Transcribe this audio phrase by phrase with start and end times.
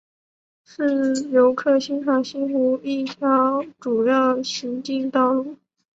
[0.65, 5.55] 是游客欣赏西湖的一条主要行进道路。